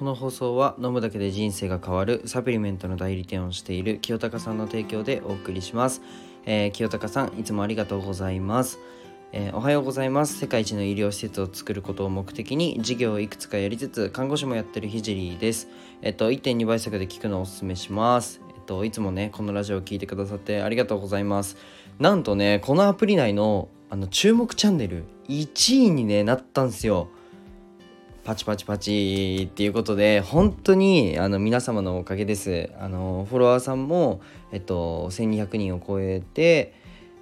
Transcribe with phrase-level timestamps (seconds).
[0.00, 6.00] この放送は飲むだけで人生が変わるサプリメントの代理店をしている清高さんの提供でお送りします、
[6.46, 8.78] えー、清高さんいつもありがとうございます。
[9.32, 10.38] えー、おはようございます。
[10.38, 15.68] 世界一の医療施設を作ることを目的に事業をいくつかやりつつ看護師もやってるひじりです。
[16.00, 18.40] えっと1.2倍速で聞くのをおすすめします。
[18.56, 21.58] えっといつもねこのラジオを聴いてくださってありがとうございます。
[21.98, 27.10] なんとねこのアプリ内のあの注目チャンネル1位に、ね、なったんですよ。
[28.24, 32.70] パチパチパチっていうことで本当にあの皆様のおかげです。
[32.78, 34.20] あのフォロワーさんも、
[34.52, 36.74] えっと、1200人を超えて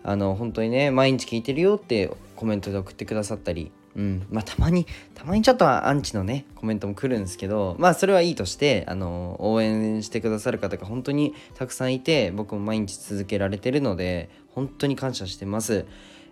[0.02, 4.26] あの本当にね毎日聞いてるよってコメントで送ってくださったりうん。
[4.30, 15.86] まあたまにたまにちょっとアンチのねコメントも来るんですけどまあそれはいいとしてあの応援してくださる方が本当にたくさんいて僕も毎日続けられてるので本当に感謝してます。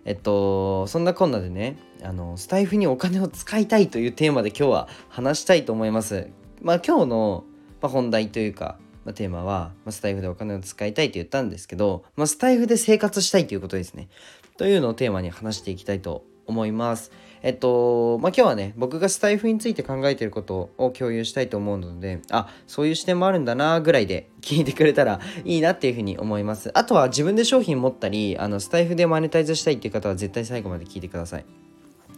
[0.07, 6.29] えっとそんなこんなでねあのスタイフにお金を使いたいというテーマで今日は話したいと思います
[6.61, 7.43] まあ今日の、
[7.81, 14.09] まあ、本題というかまあ、テーマは、まあ、スタイフでお金を使いたいと言ったんですけど、まあ、スタイフで生活したいということですね。
[14.57, 17.11] というのをテーマに話していきたいと思います。
[17.43, 26.71] えっと、まあ、今日はね、僕がスタイフについて考えてることを共有したいと思うので、あ、そういう視点もあるんだなぐらいで 聞いてくれたら いいなっていうふうに思います。
[26.73, 31.45] あとは自分で商品持ったり、あの、スタイフでマネタイズしたいっていう方は絶対最後まで聞いてください。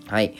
[0.07, 0.33] はい。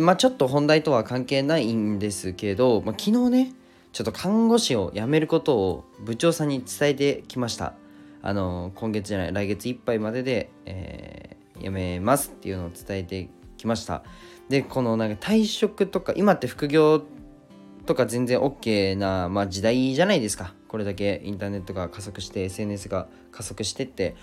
[0.00, 3.54] まあ、ちょっと本題とは関係ないんですけど、まあ、昨日ね、
[3.94, 7.74] ちょっと看護師を辞めることを部長さんに伝えてきました
[8.22, 14.02] あの今月じゃない来月いっぱいまでで、えー、辞めますっていうのを伝えてきました
[14.48, 17.02] でこのなんか退職とか今って副業
[17.86, 24.16] とか全然 OK な、まあ、時代じゃないですかこれだけインターネットが加速して SNS が加速してって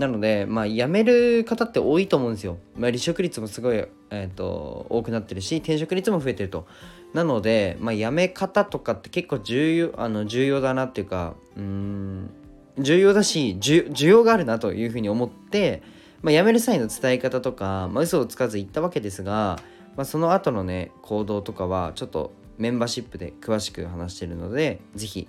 [0.00, 2.56] なので、まあ、辞める方って多いと思うんですよ。
[2.74, 3.76] まあ、離職率もすごい、
[4.10, 6.66] えーと、多くなってるし、転職率も増えてると。
[7.12, 12.30] なので、まあ、辞め方とかって結構重要あの重要だなっていうか、うん、
[12.78, 15.82] 重要だし需要があるなというふうに思って、
[16.22, 19.58] まあ、辞める際の伝え方とか、まあ、嘘をつかず言ったわけですが、
[19.96, 25.28] まあ、その後のね、行動とかはちょっとメンバーシップで詳しく話してるので、是非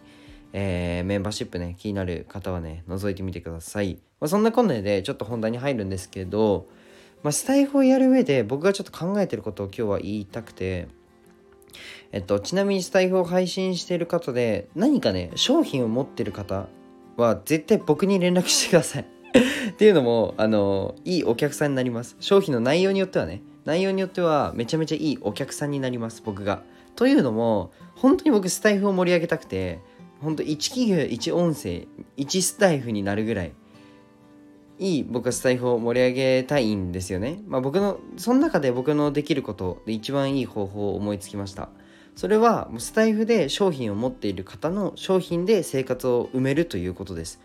[0.53, 3.99] えー、メンバーシップね、気になる方はね、覗いてみてください。
[4.19, 6.67] まあ、そんなこんなでちょっと本題に入るんですけど、
[7.23, 10.87] まあ、スタイフをやる上で僕がちょっと考えてることを今日は言いたくて、
[12.11, 16.67] えっと、ちなみにスタイフを配信している方で何かね、商品を持ってる方
[17.15, 19.20] は絶対僕に連絡してください。
[19.71, 22.15] っていうのも、あの、いいお客さんになります。
[22.19, 26.63] 商品の内容によってはね、内容によってはめちゃめちゃいいお客さんになります、僕が。
[26.95, 29.79] というのも、本当に僕スタイフを盛り上げたくて、
[30.21, 31.87] 本当1企業1音声
[32.17, 33.53] 1スタイフになるぐらい
[34.81, 37.39] いい僕はスタイフを盛り上げたいんですよね。
[37.47, 41.69] まあ僕のその中で僕のできることで一番いい方法を思いつきました。
[42.15, 47.39] それはスタイフで商品を持っている方の商品で生活を埋めるということです。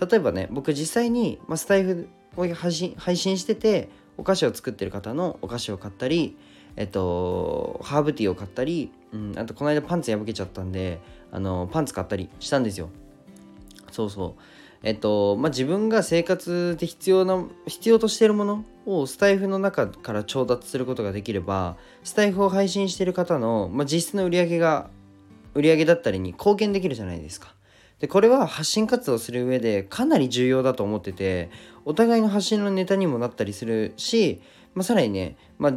[0.00, 6.36] 例えばね僕実際に、まあ、スタイフを配信配信しててお菓子を作ってる方のお菓子を買ったり
[6.76, 11.00] えっとハーブティーを買ったり、うん、あとこの間パンツ破けちゃったんで
[11.30, 12.90] あのパンツ買ったりしたんですよ。
[13.90, 14.42] そうそう。
[14.82, 24.90] えっとまあ自分が生活で必要な必要としてるものをスタイフの中から調達することができればスタイフを配信してる方の、まあ、実質の売り上げが
[25.54, 27.54] 売り上げだったりに貢献できるじゃないですか。
[28.04, 31.48] でこれは発信活動する上でかなり重要だと思ってて
[31.86, 34.42] お互いの発信のネタにもなったりするし、
[34.74, 35.74] まあ、さらにね、まあ、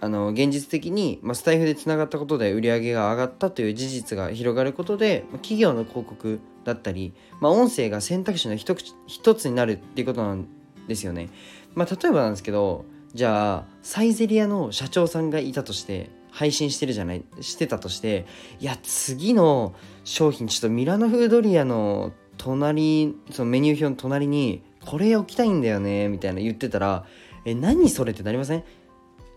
[0.00, 8.74] あの現実的に、まあ、スタイフでつながったことで売り上げが上がったという事実が広がることで、まあ、企業の広告だったり、まあ、音声が選択肢の一
[9.06, 10.48] 一つになるっていうことなん
[10.88, 11.28] ですよね。
[11.74, 18.26] まあ、例えばなんですけどじゃあサイゼリアの社長さんがいたとして配信してるじゃないしてたとして
[18.60, 19.74] いや次の
[20.04, 27.06] 商品ちょっとミラノフードリアの隣そのメニュー表の隣にこれ置きたいんだよねみたいな言ってたら
[27.46, 28.64] え何それってなりません？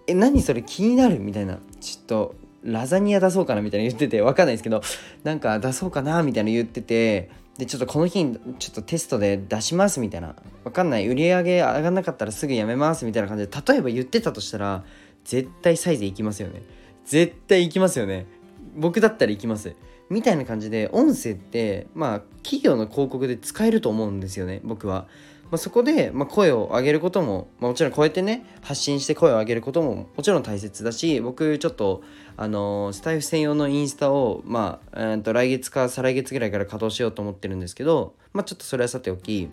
[0.08, 1.20] え何それ気になる？
[1.20, 3.62] みたいなちょっとラザニア出そうかな？
[3.62, 4.82] みたいな言っててわかんないですけど
[5.24, 6.22] なんか出そうかな？
[6.22, 10.02] みたいな言っててでちょっとこの日にちょっとテストで出します？
[10.02, 10.36] みたいな。
[10.66, 11.08] わかんない。
[11.08, 13.06] 売り上げ上がんなかったらすぐやめます？
[13.06, 14.84] みたいな感じで例えば言ってたとしたら
[15.24, 16.62] 絶対サイズいきますよね。
[17.10, 18.28] 絶対行きますよね。
[18.76, 19.76] 僕だったら行きます。
[20.10, 25.08] みたいな感じで音声ってまあ企業の広告で使えると思うんですよね僕は。
[25.52, 32.04] まあ、そこで、まあ、声を上げることも、まあ、もちろんこうやってね発信して声を上げることももちろん大切だし僕ちょっと
[32.38, 39.50] あのー、スタイフ専用のインスタを、まあ、えー、と来月か再来月ぐらいから稼働しようと思ってるんですけど、まあ、ちょっとそれはさておき、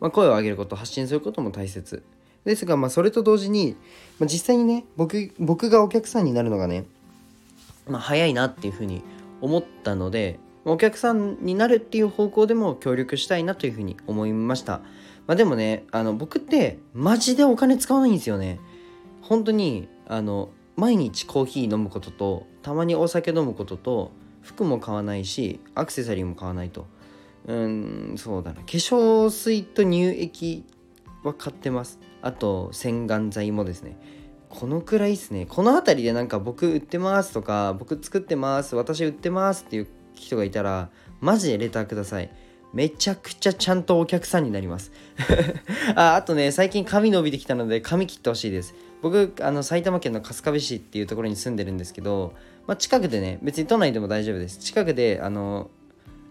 [0.00, 2.02] まあ、声を上げること発信することも大切。
[2.44, 3.76] ですが、まあ、それと同時に、
[4.18, 6.84] まあ、実際にね僕僕がお客さんになるのがね
[7.88, 9.02] まあ、早いなっていうふうに
[9.40, 14.80] 思ったのでお客さんになるっていう方向でも協力したいなというふうに思いました。
[15.26, 18.58] まあ、でもねあの僕ってマジでお金使わないんですよね。
[19.20, 24.10] 本当にあの毎日コーヒー飲むこととたまにお酒飲むことと
[24.42, 26.86] 服も買わないしアクセサリーも買わないと
[27.46, 30.64] うんそうだな化粧水と乳液
[31.22, 33.98] は買ってますあと洗顔剤もですね
[34.48, 35.46] このくらいですね。
[35.46, 40.90] この辺りでなんか僕売ってますとか僕作ってます私売ってますっていう人がいたら
[41.20, 42.30] マジでレターください。
[42.72, 44.92] めちゃくちゃちゃんとお客さんになります。
[45.96, 48.74] ああとね最近髪伸びてきたので髪切ってほしいです。
[49.02, 52.32] 僕あの埼玉県の春日部市っていうところに住んでるんですけど、
[52.66, 54.58] まあ、近くでね別に都内でも大丈夫です。
[54.58, 55.68] 近くであの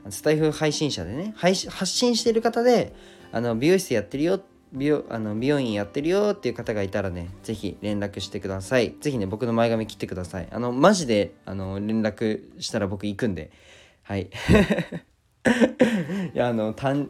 [0.10, 2.96] スタイフ配信者でね配信発信してる方で
[3.34, 8.96] あの美容室やってるよって美容あの美容院やってるよっていう方がいたらね是非連絡してください。
[9.00, 10.48] 是非ね僕の前髪切ってください。
[10.52, 13.52] あのマジであの連絡したら僕行くんで。
[14.02, 14.30] はい。
[16.34, 17.10] いやあの単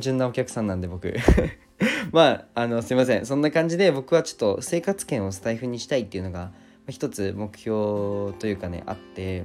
[0.00, 1.14] 純なお客さんなんで僕。
[2.10, 3.26] まああのすいません。
[3.26, 6.52] そんな感じで僕はちょっと生活圏をスタイフにしたいっていうのが
[6.88, 9.44] 一つ目標というかねあって。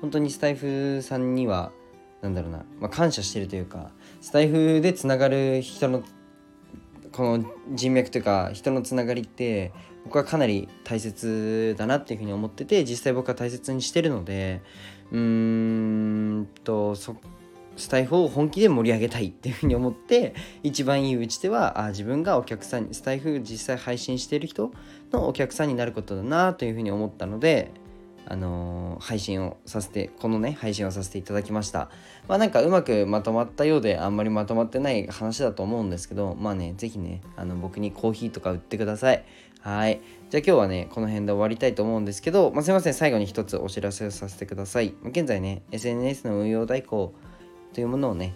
[0.00, 1.72] 本当にスタイフさんには
[2.24, 3.90] 何だろうな、まあ、感謝してるというか
[4.22, 6.02] スタイフでつながる人の
[7.12, 7.44] この
[7.74, 9.72] 人脈というか人のつながりって
[10.04, 14.62] 僕はかなり大切だなっていうふうに思ってて実際僕は大切にしてるので
[15.12, 17.14] うーんとそ
[17.76, 24.72] スタイフを本気で盛り上げたいっていうふうに思って一番いい打ち手はあ自分がお客さんにスタイフ実際配信してる人
[25.12, 27.72] のお客さんになることだなというふうに思ったので
[28.26, 31.90] あのー、配信をさせてこのね配信をさせていただきました。
[32.28, 39.24] まあなんかうまくまとまったようであんまりまとまってない話だと思うんですけどまあね是非ねあの僕にコーヒーとか売ってください。
[39.60, 40.00] はい。
[40.30, 42.94] じゃあ今日はねこの辺で終わりたいと思うんですけど、まあ、すいません。
[42.94, 44.94] 最後に一つお知らせをさせてください。
[45.04, 47.14] 現在ね SNS の運用代行
[47.72, 48.34] というものをね、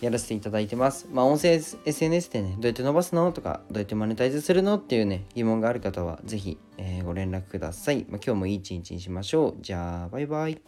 [0.00, 1.08] やらせていただいてます。
[1.12, 3.32] まあ、音声 SNS でね、どうやって伸ばすの？
[3.32, 4.76] とか、どうやってマネタイズするの？
[4.76, 8.06] っていうね、疑問がある方は、ぜひ、えー、ご連絡ください。
[8.08, 9.56] まあ、今日もいい一日にしましょう。
[9.60, 10.60] じゃあ、バイバイ。